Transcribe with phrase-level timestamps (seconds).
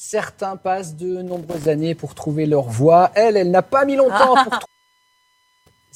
[0.00, 3.10] Certains passent de nombreuses années pour trouver leur voie.
[3.16, 4.77] Elle, elle n'a pas mis longtemps pour trouver.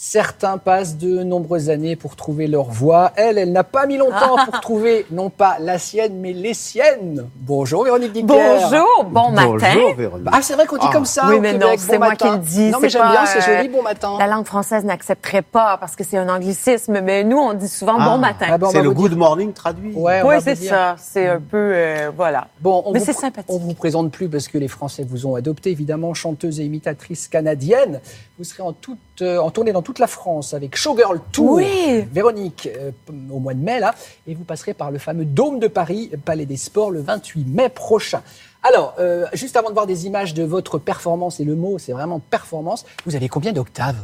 [0.04, 3.12] Certains passent de nombreuses années pour trouver leur voie.
[3.14, 7.29] Elle, elle n'a pas mis longtemps pour trouver non pas la sienne, mais les siennes.
[7.36, 8.27] Bonjour Véronique Dicker.
[8.27, 9.46] Bonjour, bon matin.
[9.77, 10.29] Bonjour, Véronique.
[10.32, 10.93] Ah, c'est vrai qu'on dit Ah.
[10.93, 11.23] comme ça.
[11.29, 12.30] Oui, au mais Québec, non, bon c'est moi matin.
[12.30, 14.16] qui le dis, Non, mais c'est j'aime bien, pas, c'est euh, joli, bon matin.
[14.18, 17.95] La langue française n'accepterait pas parce que c'est un anglicisme, mais nous, on dit souvent
[18.00, 18.09] Ah.
[18.09, 18.46] bon matin.
[18.50, 19.93] Ah bon, on C'est va le dire- good morning traduit.
[19.95, 20.96] Ouais, on oui, c'est ça.
[20.98, 22.48] C'est un peu, euh, voilà.
[22.61, 23.48] Bon, on Mais vous, c'est sympathique.
[23.55, 27.29] On vous présente plus parce que les Français vous ont adopté, évidemment, chanteuse et imitatrice
[27.29, 28.00] canadienne.
[28.39, 31.57] Vous serez en, toute, euh, en tournée dans toute la France avec Showgirl Tour.
[31.57, 32.05] Oui.
[32.12, 32.91] Véronique, euh,
[33.31, 33.95] au mois de mai, là.
[34.27, 37.69] Et vous passerez par le fameux Dôme de Paris, Palais des Sports, le 28 mai
[37.69, 38.23] prochain.
[38.62, 41.92] Alors, euh, juste avant de voir des images de votre performance, et le mot, c'est
[41.92, 43.97] vraiment performance, vous avez combien d'octaves?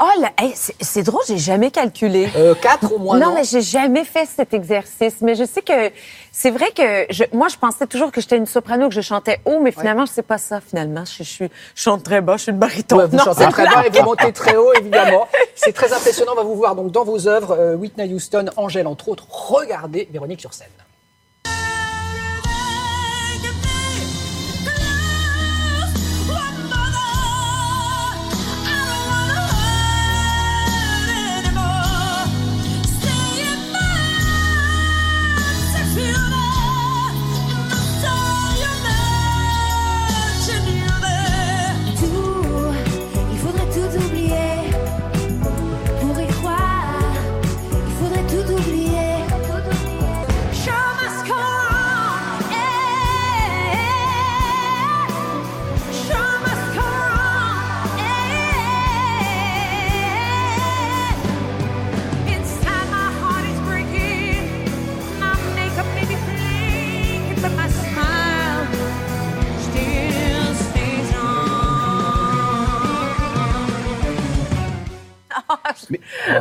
[0.00, 2.28] Oh, là, hey, c'est drôle, j'ai jamais calculé.
[2.34, 5.16] euh, Quatre au moins, non, non, mais j'ai jamais fait cet exercice.
[5.20, 5.92] Mais je sais que
[6.32, 9.38] c'est vrai que je, moi, je pensais toujours que j'étais une soprano, que je chantais
[9.44, 10.60] haut, mais finalement, je sais pas ça.
[10.60, 12.96] Finalement, je, suis- je chante très bas, je suis une baryton.
[12.96, 15.28] Ouais, vous Non, chantez très bien et vous montez très haut, évidemment.
[15.54, 16.32] C'est très impressionnant.
[16.32, 19.26] On va vous voir donc dans vos œuvres, euh, Whitney Houston, Angèle, entre autres.
[19.28, 20.68] Regardez Véronique sur scène.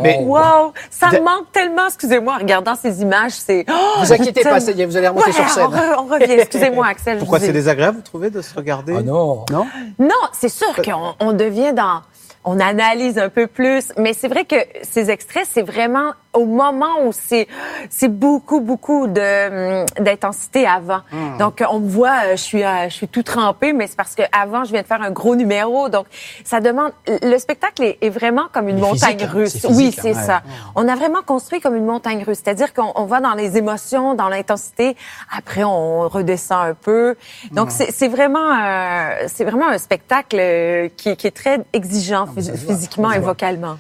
[0.02, 1.88] Mais Wow, ça De- me manque tellement.
[1.88, 3.66] Excusez-moi, en regardant ces images, c'est.
[3.70, 5.66] Oh, Vous inquiétez pas, ça y est, vous allez remonter Ouais, sur scène.
[5.66, 6.34] On, re- on revient.
[6.34, 7.16] Excusez-moi, Axel.
[7.16, 8.96] je pourquoi c'est désagréable, vous trouvez, de se regarder?
[8.98, 9.46] Ah non.
[9.52, 9.68] Non?
[10.00, 12.02] Non, c'est sûr qu'on on devient dans.
[12.44, 17.04] On analyse un peu plus, mais c'est vrai que ces extraits, c'est vraiment au moment
[17.06, 17.48] où c'est
[17.90, 21.02] c'est beaucoup beaucoup de hum, d'intensité avant.
[21.12, 21.38] Hmm.
[21.38, 24.16] Donc on me voit, euh, je suis euh, je suis tout trempée, mais c'est parce
[24.16, 26.06] que avant je viens de faire un gros numéro, donc
[26.44, 26.92] ça demande.
[27.08, 29.52] Le spectacle est, est vraiment comme une montagne physique, hein, russe.
[29.54, 30.24] physique, oui, hein, c'est ouais.
[30.26, 30.42] ça.
[30.76, 34.14] On a vraiment construit comme une montagne russe, c'est-à-dire qu'on on va dans les émotions,
[34.16, 34.96] dans l'intensité.
[35.38, 37.16] Après on redescend un peu.
[37.52, 37.86] Donc Hmm.
[37.92, 42.56] c'est vraiment euh, c'est vraiment un spectacle euh, qui, qui est très exigeant phys- Ah,
[42.56, 43.78] voit, physiquement et vocalement.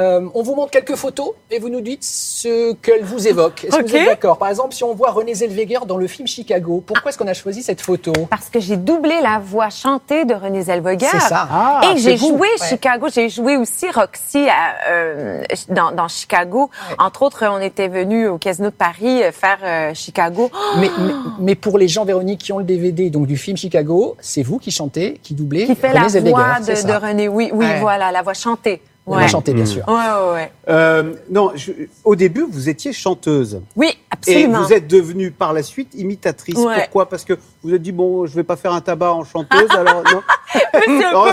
[0.00, 3.64] Euh, on vous montre quelques photos et vous nous dites ce qu'elles vous évoquent.
[3.64, 4.38] Est-ce que vous êtes d'accord?
[4.38, 7.34] Par exemple, si on voit Renée Zellweger dans le film Chicago, pourquoi est-ce qu'on a
[7.34, 8.12] choisi cette photo?
[8.30, 11.08] Parce que j'ai doublé la voix chantée de Renée Zellweger.
[11.10, 11.48] C'est ça.
[11.50, 12.68] Ah, et j'ai joué Ouais.
[12.68, 13.06] Chicago.
[13.12, 16.70] J'ai joué aussi Roxy à, euh, dans, dans Chicago.
[16.98, 20.50] Entre autres, on était venu au Casino de Paris euh, faire euh, Chicago.
[20.78, 24.16] mais, mais, mais pour les gens, Véronique, qui ont le DVD donc du film Chicago,
[24.20, 27.28] c'est vous qui chantez, qui doublez qui fait la Zellweger, voix de, René.
[27.28, 27.80] Oui, oui, Ouais.
[27.80, 28.80] voilà, la voix chantée.
[29.04, 29.28] La Ouais.
[29.28, 29.82] chantez, bien sûr.
[29.88, 30.52] Ouais, ouais, ouais.
[30.68, 31.72] Euh, Non, je-
[32.04, 33.60] au début, vous étiez chanteuse.
[33.74, 34.62] Oui, Et absolument.
[34.62, 36.54] vous êtes devenue par la suite imitatrice.
[36.56, 36.76] Ouais.
[36.82, 37.08] Pourquoi?
[37.08, 39.68] Parce que vous vous êtes dit, bon, je vais pas faire un tabac en chanteuse,
[39.72, 40.22] alors non
[41.12, 41.24] Non,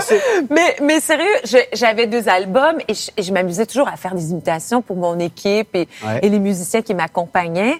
[0.50, 1.30] mais, mais sérieux,
[1.72, 5.18] j'avais deux albums et je, et je m'amusais toujours à faire des imitations pour mon
[5.20, 6.18] équipe et, Ouais.
[6.22, 7.78] et les musiciens qui m'accompagnaient.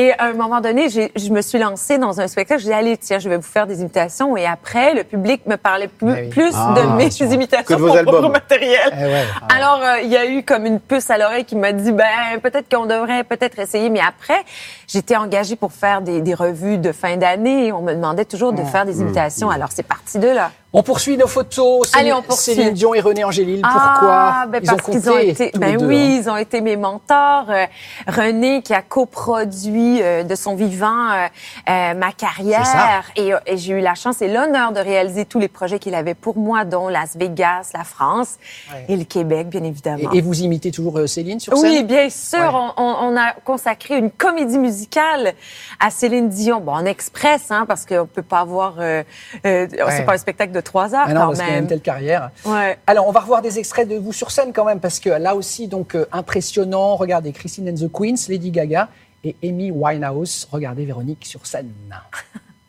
[0.00, 2.60] Et à un moment donné, j'ai- je me suis lancée dans un spectacle.
[2.60, 4.36] Je dit allez, tiens, je vais vous faire des imitations.
[4.36, 6.28] Et après, le public me parlait plus, Ah oui.
[6.28, 7.26] plus Ah, de mes sûr.
[7.32, 8.14] imitations Que de vos albums.
[8.14, 8.92] propre matériel.
[8.92, 9.24] Eh ouais.
[9.52, 12.06] Alors, euh, il y a eu comme une puce à l'oreille qui m'a dit, ben
[12.40, 13.90] peut-être qu'on devrait peut-être essayer.
[13.90, 14.40] Mais après,
[14.86, 17.72] j'étais engagée pour faire des, des revues de fin d'année.
[17.72, 19.50] On me demandait toujours de faire des imitations.
[19.50, 20.52] Alors, c'est parti de là.
[20.74, 21.90] On poursuit nos photos.
[21.96, 22.54] Allez, on poursuit.
[22.54, 23.62] Céline Dion et René Angélil.
[23.62, 26.18] Pourquoi Ah, ben Ils ont parce qu'ils ont été, tous les ben oui, hein.
[26.22, 27.46] ils ont été mes mentors.
[27.48, 27.64] Euh,
[28.06, 31.26] René qui a coproduit euh, de son vivant euh,
[31.70, 35.38] euh, ma carrière et, euh, et j'ai eu la chance et l'honneur de réaliser tous
[35.38, 38.36] les projets qu'il avait pour moi, dont Las Vegas, la France
[38.70, 38.84] Ouais.
[38.90, 40.12] et le Québec, bien évidemment.
[40.12, 42.38] Et, et vous imitez toujours Céline sur scène Oui, bien sûr.
[42.38, 42.70] Ouais.
[42.76, 45.32] On, on- a consacré une comédie musicale
[45.80, 46.60] à Céline Dion.
[46.60, 48.74] Bon, en express, hein, parce qu'on peut pas avoir.
[48.78, 49.02] Euh,
[49.46, 51.54] euh, C'est pas un spectacle de trois heures Ah non, quand parce qu'il y a
[51.54, 51.62] même.
[51.64, 52.30] une telle carrière.
[52.44, 52.78] Ouais.
[52.86, 55.34] Alors, on va revoir des extraits de vous sur scène quand même, parce que là
[55.34, 56.96] aussi, donc, euh, impressionnant.
[56.96, 58.88] Regardez Christine and the Queens, Lady Gaga
[59.24, 60.48] et Amy Winehouse.
[60.52, 61.72] Regardez Véronique sur scène.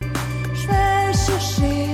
[0.00, 1.89] Je vais chercher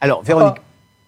[0.00, 0.56] Alors, Véronique,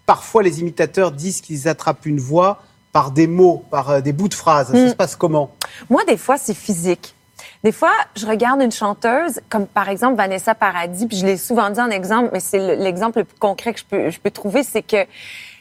[0.06, 2.62] parfois les imitateurs disent qu'ils attrapent une voix
[2.92, 4.68] par des mots, par euh, des bouts de phrases.
[4.72, 4.88] Ça Mm.
[4.90, 5.50] se passe comment?
[5.90, 7.14] Moi, des fois, c'est physique.
[7.62, 11.68] Des fois, je regarde une chanteuse, comme par exemple Vanessa Paradis, puis je l'ai souvent
[11.70, 14.30] dit en exemple, mais c'est le- l'exemple le plus concret que je peux, je peux
[14.30, 15.04] trouver, c'est que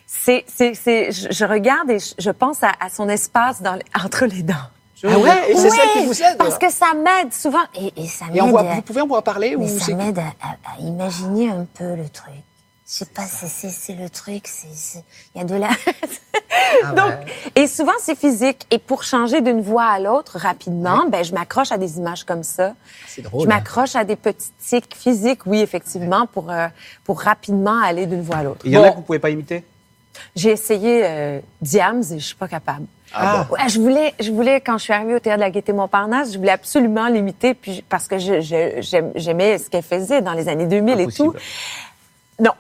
[0.08, 4.44] c'est, c'est, c'est, je, regarde et je, pense à, à son espace dans, entre les
[4.44, 4.54] dents.
[5.04, 6.38] Ah ouais, et c'est Oui, ça qui vous aide?
[6.38, 7.64] Parce que ça m'aide souvent.
[7.76, 8.76] Et, et ça Et on m'aide.
[8.76, 11.66] vous pouvez en voir parler Mais ou ça c'est m'aide à, à- à imaginer un
[11.74, 12.34] peu le truc.
[12.88, 14.48] Je sais pas, c'est- le truc,
[15.34, 15.70] il y a de la...
[16.84, 17.26] Ah Donc, ouais.
[17.56, 18.68] et souvent, c'est physique.
[18.70, 22.44] Et pour changer d'une voix à l'autre rapidement, ben, je m'accroche à des images comme
[22.44, 22.74] ça.
[23.08, 23.48] C'est Je drôle.
[23.52, 23.56] hein.
[23.56, 26.68] m'accroche à des petits tics physiques, oui, effectivement, pour, euh,
[27.04, 28.62] pour rapidement aller d'une voix à l'autre.
[28.66, 28.92] Il y en a Bon.
[28.92, 29.64] que vous pouvez pas imiter?
[30.36, 32.86] J'ai essayé euh, Diams et je suis pas capable.
[33.14, 35.74] Ah, Ouais, je voulais, je voulais quand je suis arrivée au théâtre de la Gaîté
[35.74, 40.34] Montparnasse, je voulais absolument l'imiter, puis parce que je- je- j'aimais ce qu'elle faisait dans
[40.34, 41.30] les années 2000 et tout.
[41.30, 41.40] Impossible.
[42.40, 42.52] Non,